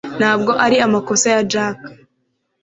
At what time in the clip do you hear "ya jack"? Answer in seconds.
1.35-1.79